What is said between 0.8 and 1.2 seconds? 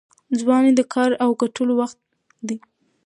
کار